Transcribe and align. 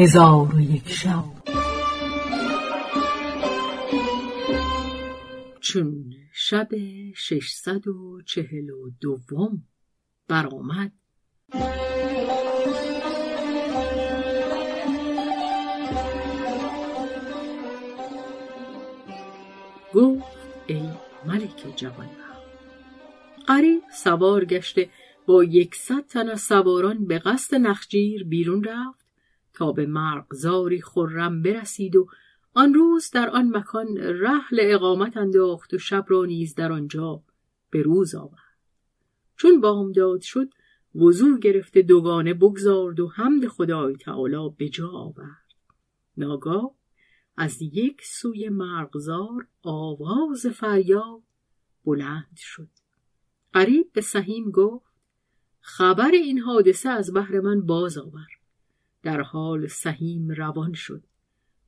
هزار 0.00 0.54
و 0.54 0.60
یک 0.60 0.88
شب. 0.88 1.24
چون 5.60 6.14
شب 6.32 6.68
ششصد 7.16 7.88
و 7.88 8.22
چهل 8.26 8.70
و 8.70 8.90
دوم 9.00 9.64
برآمد. 10.28 10.92
گفت 19.94 20.38
ای 20.66 20.90
ملک 21.26 21.76
جوان 21.76 22.08
قریب 23.46 23.82
سوار 23.92 24.44
گشته 24.44 24.90
با 25.26 25.44
یکصد 25.44 26.06
تن 26.06 26.28
از 26.28 26.40
سواران 26.40 27.06
به 27.06 27.18
قصد 27.18 27.54
نخجیر 27.56 28.24
بیرون 28.24 28.64
رفت. 28.64 29.07
تا 29.58 29.72
به 29.72 29.86
مرغزاری 29.86 30.80
خرم 30.80 31.42
برسید 31.42 31.96
و 31.96 32.08
آن 32.54 32.74
روز 32.74 33.10
در 33.10 33.30
آن 33.30 33.56
مکان 33.56 33.98
رحل 33.98 34.58
اقامت 34.60 35.16
انداخت 35.16 35.74
و 35.74 35.78
شب 35.78 36.04
را 36.08 36.24
نیز 36.24 36.54
در 36.54 36.72
آنجا 36.72 37.22
به 37.70 37.82
روز 37.82 38.14
آورد. 38.14 38.58
چون 39.36 39.60
بامداد 39.60 40.20
شد 40.20 40.48
وضوع 40.94 41.38
گرفته 41.38 41.82
دوگانه 41.82 42.34
بگذارد 42.34 43.00
و 43.00 43.08
حمد 43.08 43.46
خدای 43.46 43.96
تعالی 43.96 44.54
به 44.56 44.68
جا 44.68 44.88
آورد. 44.88 45.54
ناگاه 46.16 46.74
از 47.36 47.62
یک 47.62 48.02
سوی 48.04 48.48
مرغزار 48.48 49.46
آواز 49.62 50.46
فریاد 50.46 51.22
بلند 51.84 52.36
شد. 52.36 52.68
قریب 53.52 53.92
به 53.92 54.00
سهیم 54.00 54.50
گفت 54.50 54.86
خبر 55.60 56.10
این 56.10 56.38
حادثه 56.38 56.88
از 56.88 57.12
بهر 57.12 57.40
من 57.40 57.60
باز 57.60 57.98
آور. 57.98 58.37
در 59.08 59.20
حال 59.20 59.66
سهیم 59.66 60.30
روان 60.30 60.72
شد. 60.72 61.02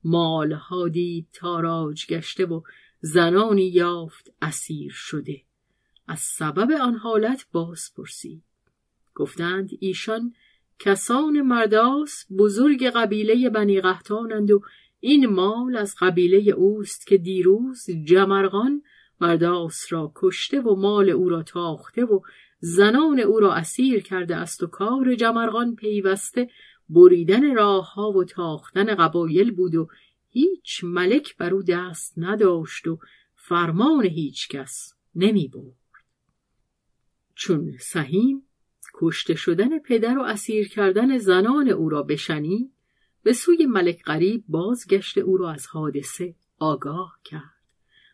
مالها 0.03 0.87
دید 0.87 1.27
تاراج 1.33 2.07
گشته 2.07 2.45
و 2.45 2.61
زنانی 2.99 3.67
یافت 3.67 4.31
اسیر 4.41 4.91
شده. 4.91 5.41
از 6.07 6.19
سبب 6.19 6.71
آن 6.71 6.95
حالت 6.95 7.45
باز 7.51 7.91
پرسید. 7.95 8.43
گفتند 9.15 9.69
ایشان 9.79 10.33
کسان 10.79 11.41
مرداس 11.41 12.25
بزرگ 12.37 12.83
قبیله 12.83 13.49
بنی 13.49 13.81
قهتانند 13.81 14.51
و 14.51 14.61
این 14.99 15.25
مال 15.25 15.77
از 15.77 15.95
قبیله 15.99 16.51
اوست 16.51 17.07
که 17.07 17.17
دیروز 17.17 17.85
جمرغان 18.03 18.83
مرداس 19.21 19.93
را 19.93 20.11
کشته 20.15 20.61
و 20.61 20.75
مال 20.75 21.09
او 21.09 21.29
را 21.29 21.43
تاخته 21.43 22.05
و 22.05 22.19
زنان 22.59 23.19
او 23.19 23.39
را 23.39 23.53
اسیر 23.53 24.03
کرده 24.03 24.35
است 24.35 24.63
و 24.63 24.67
کار 24.67 25.15
جمرغان 25.15 25.75
پیوسته 25.75 26.49
بریدن 26.93 27.55
راهها 27.55 28.11
و 28.11 28.23
تاختن 28.23 28.95
قبایل 28.95 29.51
بود 29.51 29.75
و 29.75 29.87
هیچ 30.29 30.83
ملک 30.83 31.37
بر 31.37 31.53
او 31.53 31.63
دست 31.63 32.13
نداشت 32.17 32.87
و 32.87 32.99
فرمان 33.35 34.05
هیچ 34.05 34.49
کس 34.49 34.93
نمی 35.15 35.47
برد. 35.47 35.75
چون 37.35 37.77
سهیم 37.79 38.43
کشته 38.93 39.35
شدن 39.35 39.79
پدر 39.79 40.17
و 40.17 40.21
اسیر 40.21 40.69
کردن 40.69 41.17
زنان 41.17 41.69
او 41.69 41.89
را 41.89 42.03
بشنید 42.03 42.73
به 43.23 43.33
سوی 43.33 43.65
ملک 43.65 44.03
قریب 44.03 44.43
بازگشت 44.47 45.17
او 45.17 45.37
را 45.37 45.51
از 45.51 45.67
حادثه 45.67 46.35
آگاه 46.59 47.19
کرد 47.23 47.61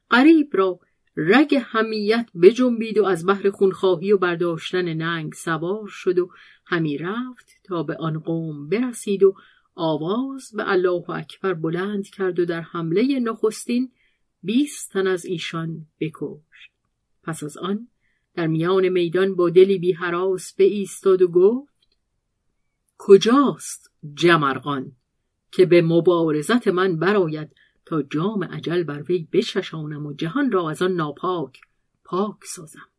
قریب 0.10 0.50
را 0.54 0.80
رگ 1.20 1.56
همیت 1.62 2.30
بجنبید 2.42 2.98
و 2.98 3.06
از 3.06 3.26
بحر 3.26 3.50
خونخواهی 3.50 4.12
و 4.12 4.18
برداشتن 4.18 4.94
ننگ 4.94 5.34
سوار 5.34 5.88
شد 5.88 6.20
و 6.20 6.30
همی 6.66 6.98
رفت 6.98 7.62
تا 7.64 7.84
به 7.84 7.96
آن 7.96 8.20
قوم 8.20 8.70
برسید 8.70 9.24
و 9.24 9.36
آواز 9.76 10.52
به 10.56 10.72
الله 10.72 11.10
اکبر 11.10 11.54
بلند 11.54 12.08
کرد 12.08 12.40
و 12.40 12.46
در 12.46 12.62
حمله 12.62 13.20
نخستین 13.20 13.92
بیست 14.44 14.92
تن 14.92 15.08
از 15.08 15.26
ایشان 15.26 15.88
بکشت. 16.00 16.72
پس 17.24 17.44
از 17.44 17.58
آن 17.58 17.88
در 18.34 18.48
میان 18.48 18.90
میدان 18.90 19.36
با 19.36 19.50
دلی 19.50 19.80
بی 19.80 19.94
حراس 19.94 20.54
به 20.54 20.64
ایستاد 20.64 21.22
و 21.22 21.28
گفت 21.28 21.74
کجاست 22.98 23.92
جمرغان 24.14 24.92
که 25.52 25.66
به 25.66 25.82
مبارزت 25.82 26.68
من 26.68 27.00
براید 27.00 27.56
تا 27.88 28.02
جام 28.02 28.44
عجل 28.44 28.84
بر 28.84 29.02
وی 29.02 29.28
بششانم 29.32 30.06
و 30.06 30.14
جهان 30.14 30.52
را 30.52 30.70
از 30.70 30.82
آن 30.82 30.92
ناپاک 30.92 31.62
پاک 32.04 32.38
سازم. 32.44 32.90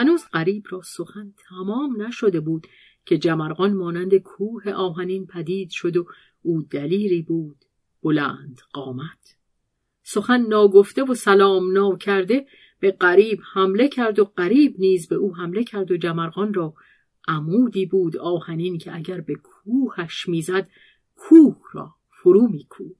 هنوز 0.00 0.24
قریب 0.24 0.64
را 0.70 0.82
سخن 0.82 1.34
تمام 1.48 2.02
نشده 2.02 2.40
بود 2.40 2.66
که 3.06 3.18
جمرغان 3.18 3.72
مانند 3.72 4.14
کوه 4.14 4.70
آهنین 4.70 5.26
پدید 5.26 5.70
شد 5.70 5.96
و 5.96 6.06
او 6.42 6.62
دلیری 6.62 7.22
بود. 7.22 7.56
بلند 8.02 8.60
قامت. 8.72 9.36
سخن 10.02 10.40
ناگفته 10.40 11.02
و 11.02 11.14
سلام 11.14 11.72
ناکرده 11.72 12.46
به 12.80 12.90
قریب 12.90 13.40
حمله 13.52 13.88
کرد 13.88 14.18
و 14.18 14.24
قریب 14.24 14.74
نیز 14.78 15.08
به 15.08 15.14
او 15.14 15.36
حمله 15.36 15.64
کرد 15.64 15.90
و 15.90 15.96
جمرغان 15.96 16.54
را 16.54 16.74
عمودی 17.28 17.86
بود 17.86 18.16
آهنین 18.16 18.78
که 18.78 18.96
اگر 18.96 19.20
به 19.20 19.34
کوهش 19.34 20.28
می‌زد 20.28 20.68
کوه 21.16 21.62
را 21.72 21.94
فرو 22.10 22.48
میکوب. 22.48 22.96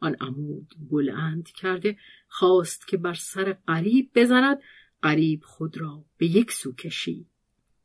آن 0.00 0.16
عمود 0.20 0.74
بلند 0.90 1.48
کرده 1.48 1.96
خواست 2.28 2.88
که 2.88 2.96
بر 2.96 3.14
سر 3.14 3.56
قریب 3.66 4.10
بزند 4.14 4.58
قریب 5.02 5.42
خود 5.44 5.78
را 5.78 6.04
به 6.16 6.26
یک 6.26 6.52
سو 6.52 6.72
کشید 6.72 7.26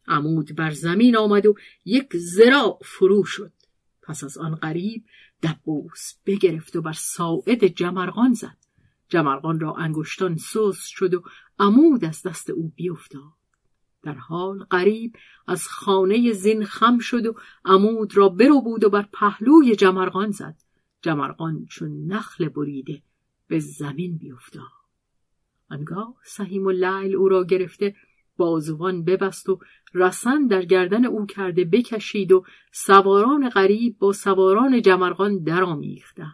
عمود 0.07 0.55
بر 0.55 0.71
زمین 0.71 1.17
آمد 1.17 1.45
و 1.45 1.55
یک 1.85 2.17
زراع 2.17 2.79
فرو 2.83 3.23
شد. 3.23 3.53
پس 4.01 4.23
از 4.23 4.37
آن 4.37 4.55
قریب 4.55 5.05
دبوس 5.43 6.13
بگرفت 6.25 6.75
و 6.75 6.81
بر 6.81 6.93
ساعد 6.93 7.65
جمرغان 7.67 8.33
زد. 8.33 8.57
جمرغان 9.09 9.59
را 9.59 9.73
انگشتان 9.73 10.37
سوس 10.37 10.85
شد 10.85 11.13
و 11.13 11.23
عمود 11.59 12.05
از 12.05 12.23
دست 12.23 12.49
او 12.49 12.71
بیفتاد. 12.75 13.33
در 14.03 14.13
حال 14.13 14.63
قریب 14.63 15.15
از 15.47 15.67
خانه 15.67 16.31
زین 16.31 16.65
خم 16.65 16.99
شد 16.99 17.25
و 17.25 17.35
عمود 17.65 18.17
را 18.17 18.29
برو 18.29 18.61
بود 18.61 18.83
و 18.83 18.89
بر 18.89 19.07
پهلوی 19.13 19.75
جمرغان 19.75 20.31
زد. 20.31 20.55
جمرغان 21.01 21.65
چون 21.65 22.05
نخل 22.07 22.49
بریده 22.49 23.01
به 23.47 23.59
زمین 23.59 24.17
بیفتاد. 24.17 24.82
آنگاه 25.73 26.15
سهیم 26.23 26.65
و 26.65 26.71
لیل 26.71 27.15
او 27.15 27.29
را 27.29 27.43
گرفته 27.43 27.95
بازوان 28.37 29.03
ببست 29.03 29.49
و 29.49 29.59
رسن 29.93 30.47
در 30.47 30.65
گردن 30.65 31.05
او 31.05 31.25
کرده 31.25 31.65
بکشید 31.65 32.31
و 32.31 32.45
سواران 32.71 33.49
غریب 33.49 33.97
با 33.99 34.11
سواران 34.11 34.81
جمرغان 34.81 35.43
درآمیختند. 35.43 36.33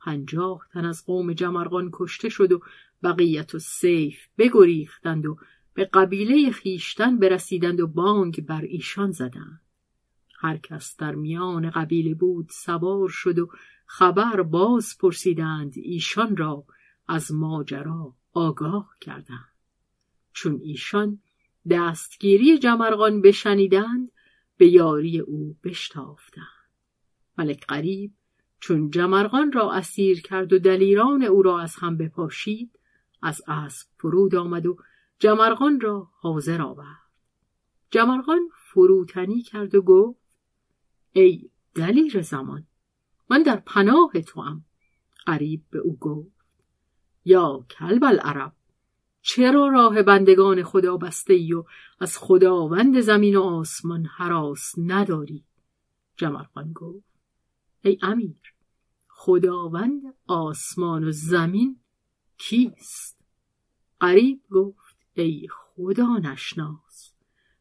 پنجاه 0.00 0.66
تن 0.72 0.84
از 0.84 1.06
قوم 1.06 1.32
جمرغان 1.32 1.90
کشته 1.92 2.28
شد 2.28 2.52
و 2.52 2.60
بقیت 3.02 3.54
و 3.54 3.58
سیف 3.58 4.26
بگریختند 4.38 5.26
و 5.26 5.36
به 5.74 5.84
قبیله 5.84 6.50
خیشتن 6.50 7.18
برسیدند 7.18 7.80
و 7.80 7.86
بانگ 7.86 8.46
بر 8.46 8.62
ایشان 8.62 9.10
زدند. 9.10 9.60
هر 10.40 10.56
کس 10.56 10.96
در 10.96 11.14
میان 11.14 11.70
قبیله 11.70 12.14
بود 12.14 12.48
سوار 12.50 13.08
شد 13.08 13.38
و 13.38 13.48
خبر 13.86 14.42
باز 14.42 14.98
پرسیدند 15.00 15.72
ایشان 15.76 16.36
را 16.36 16.64
از 17.08 17.32
ماجرا 17.32 18.14
آگاه 18.34 18.94
کردند. 19.00 19.54
چون 20.32 20.60
ایشان 20.62 21.20
دستگیری 21.70 22.58
جمرغان 22.58 23.22
بشنیدند 23.22 24.10
به 24.56 24.68
یاری 24.68 25.18
او 25.18 25.56
بشتافتند. 25.64 26.44
ملک 27.38 27.66
قریب 27.66 28.12
چون 28.60 28.90
جمرغان 28.90 29.52
را 29.52 29.72
اسیر 29.72 30.22
کرد 30.22 30.52
و 30.52 30.58
دلیران 30.58 31.22
او 31.22 31.42
را 31.42 31.60
از 31.60 31.74
هم 31.76 31.96
بپاشید 31.96 32.78
از 33.22 33.42
اسب 33.46 33.88
فرود 33.96 34.34
آمد 34.34 34.66
و 34.66 34.76
جمرغان 35.18 35.80
را 35.80 36.10
حاضر 36.12 36.62
آورد. 36.62 37.04
جمرغان 37.90 38.48
فروتنی 38.72 39.42
کرد 39.42 39.74
و 39.74 39.82
گفت 39.82 40.20
ای 41.12 41.50
دلیر 41.74 42.22
زمان 42.22 42.66
من 43.30 43.42
در 43.42 43.56
پناه 43.56 44.12
توام. 44.12 44.64
قریب 45.26 45.64
به 45.70 45.78
او 45.78 45.96
گفت 45.98 46.33
یا 47.24 47.66
کلب 47.70 48.04
العرب 48.04 48.52
چرا 49.22 49.68
راه 49.68 50.02
بندگان 50.02 50.62
خدا 50.62 50.96
بسته 50.96 51.34
ای 51.34 51.52
و 51.52 51.64
از 52.00 52.18
خداوند 52.18 53.00
زمین 53.00 53.36
و 53.36 53.42
آسمان 53.42 54.06
حراس 54.06 54.74
نداری؟ 54.78 55.44
جمرخان 56.16 56.72
گفت 56.72 57.04
ای 57.82 57.98
امیر 58.02 58.36
خداوند 59.08 60.02
آسمان 60.26 61.04
و 61.04 61.10
زمین 61.10 61.80
کیست؟ 62.38 63.18
قریب 64.00 64.40
گفت 64.50 64.96
ای 65.14 65.48
خدا 65.50 66.16
نشناس 66.16 67.14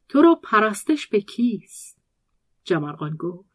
تو 0.09 0.21
را 0.21 0.39
پرستش 0.43 1.07
به 1.07 1.21
کیست؟ 1.21 1.97
جمرقان 2.63 3.15
گفت 3.15 3.53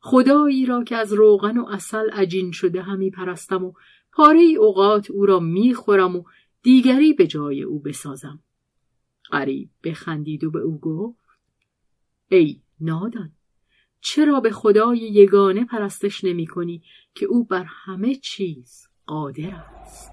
خدایی 0.00 0.66
را 0.66 0.84
که 0.84 0.96
از 0.96 1.12
روغن 1.12 1.58
و 1.58 1.66
اصل 1.66 2.10
عجین 2.10 2.52
شده 2.52 2.82
همی 2.82 3.10
پرستم 3.10 3.64
و 3.64 3.72
پاره 4.16 4.42
اوقات 4.58 5.10
او 5.10 5.26
را 5.26 5.40
می‌خورم 5.40 6.16
و 6.16 6.24
دیگری 6.62 7.12
به 7.12 7.26
جای 7.26 7.62
او 7.62 7.80
بسازم. 7.80 8.42
قریب 9.30 9.70
بخندید 9.84 10.44
و 10.44 10.50
به 10.50 10.60
او 10.60 10.80
گفت 10.80 11.18
ای 12.28 12.60
نادان 12.80 13.32
چرا 14.00 14.40
به 14.40 14.50
خدای 14.50 14.98
یگانه 14.98 15.64
پرستش 15.64 16.24
نمی 16.24 16.46
کنی 16.46 16.82
که 17.14 17.26
او 17.26 17.44
بر 17.44 17.64
همه 17.68 18.14
چیز 18.14 18.88
قادر 19.06 19.54
است؟ 19.54 20.10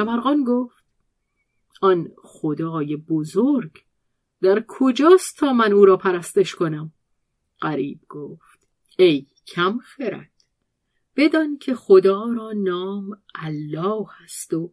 جمرغان 0.00 0.44
گفت 0.44 0.84
آن 1.80 2.08
خدای 2.22 2.96
بزرگ 2.96 3.72
در 4.42 4.64
کجاست 4.68 5.36
تا 5.38 5.52
من 5.52 5.72
او 5.72 5.84
را 5.84 5.96
پرستش 5.96 6.54
کنم؟ 6.54 6.92
قریب 7.60 8.00
گفت 8.08 8.68
ای 8.98 9.26
کم 9.46 9.78
خرد 9.78 10.30
بدان 11.16 11.58
که 11.58 11.74
خدا 11.74 12.24
را 12.32 12.52
نام 12.52 13.22
الله 13.34 14.06
هست 14.18 14.54
و 14.54 14.72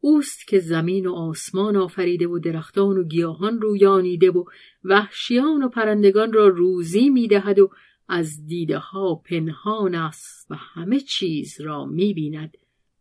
اوست 0.00 0.48
که 0.48 0.58
زمین 0.58 1.06
و 1.06 1.12
آسمان 1.12 1.76
آفریده 1.76 2.26
و 2.26 2.38
درختان 2.38 2.98
و 2.98 3.04
گیاهان 3.04 3.60
رویانیده 3.60 4.30
و 4.30 4.44
وحشیان 4.84 5.62
و 5.62 5.68
پرندگان 5.68 6.32
را 6.32 6.48
روزی 6.48 7.10
می‌دهد 7.10 7.58
و 7.58 7.70
از 8.08 8.46
دیده 8.46 8.78
ها 8.78 9.14
پنهان 9.14 9.94
است 9.94 10.46
و 10.50 10.54
همه 10.54 11.00
چیز 11.00 11.60
را 11.60 11.84
می‌بیند. 11.84 12.56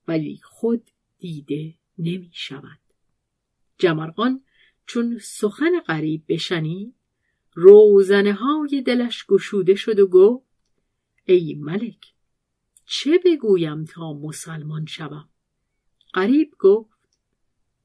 ولی 0.08 0.40
خود 0.44 0.90
دیده 1.20 1.74
نمی 1.98 2.32
شود. 2.34 2.80
جمرقان 3.78 4.44
چون 4.86 5.20
سخن 5.22 5.80
غریب 5.80 6.24
بشنید 6.30 6.94
روزنه 7.54 8.34
های 8.34 8.82
دلش 8.82 9.26
گشوده 9.26 9.76
شد 9.76 10.00
و 10.00 10.08
گفت 10.08 10.48
ای 11.26 11.56
ملک 11.56 12.14
چه 12.86 13.20
بگویم 13.26 13.86
تا 13.86 14.14
مسلمان 14.14 14.86
شوم؟ 14.86 15.30
غریب 16.14 16.56
گفت 16.60 17.20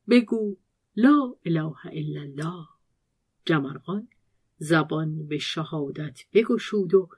بگو 0.09 0.57
لا 0.97 1.35
اله 1.47 1.87
الا 1.87 2.21
الله. 2.21 2.67
جمرقان 3.45 4.09
زبان 4.59 5.27
به 5.29 5.39
شهادت 5.39 6.21
بگشود 6.33 6.95
و 6.95 7.09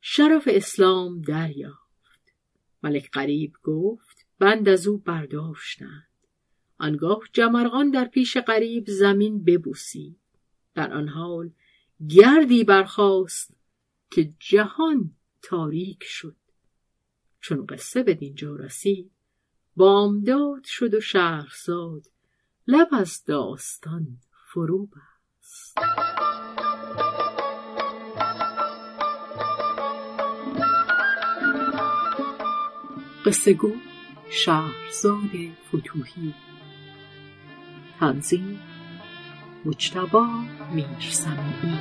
شرف 0.00 0.48
اسلام 0.52 1.22
دریافت. 1.22 2.32
ملک 2.82 3.10
غریب 3.10 3.52
گفت 3.62 4.21
بند 4.38 4.68
از 4.68 4.86
او 4.86 4.98
برداشتند. 4.98 6.08
آنگاه 6.78 7.20
جمرغان 7.32 7.90
در 7.90 8.04
پیش 8.04 8.36
قریب 8.36 8.84
زمین 8.88 9.44
ببوسید. 9.44 10.18
در 10.74 10.92
آن 10.92 11.08
حال 11.08 11.50
گردی 12.08 12.64
برخاست 12.64 13.54
که 14.10 14.32
جهان 14.38 15.10
تاریک 15.42 16.04
شد. 16.04 16.36
چون 17.40 17.66
قصه 17.66 18.02
به 18.02 18.14
دینجا 18.14 18.56
رسید 18.56 19.10
بامداد 19.76 20.64
شد 20.64 20.94
و 20.94 21.00
شهرزاد 21.00 22.06
لب 22.66 22.88
از 22.92 23.24
داستان 23.24 24.06
فرو 24.52 24.86
بست. 24.86 25.78
قصه 33.24 33.52
گو 33.52 33.72
شهرزاد 34.34 35.30
فتوهی. 35.68 36.34
تنظیم 38.00 38.60
مجتبا 39.64 40.28
میرسمی 40.72 41.78